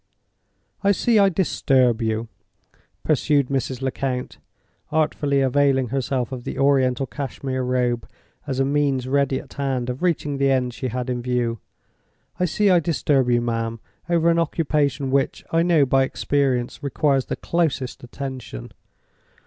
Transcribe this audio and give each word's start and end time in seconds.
"I 0.83 0.93
see 0.93 1.19
I 1.19 1.29
disturb 1.29 2.01
you," 2.01 2.27
pursued 3.03 3.49
Mrs. 3.49 3.83
Lecount, 3.83 4.39
artfully 4.91 5.41
availing 5.41 5.89
herself 5.89 6.31
of 6.31 6.43
the 6.43 6.57
Oriental 6.57 7.05
Cashmere 7.05 7.61
Robe 7.61 8.09
as 8.47 8.59
a 8.59 8.65
means 8.65 9.07
ready 9.07 9.39
at 9.39 9.53
hand 9.53 9.91
of 9.91 10.01
reaching 10.01 10.39
the 10.39 10.49
end 10.49 10.73
she 10.73 10.87
had 10.87 11.07
in 11.07 11.21
view—"I 11.21 12.45
see 12.45 12.71
I 12.71 12.79
disturb 12.79 13.29
you, 13.29 13.41
ma'am, 13.41 13.79
over 14.09 14.31
an 14.31 14.39
occupation 14.39 15.11
which, 15.11 15.43
I 15.51 15.61
know 15.61 15.85
by 15.85 16.01
experience, 16.01 16.81
requires 16.81 17.25
the 17.25 17.35
closest 17.35 18.03
attention. 18.03 18.71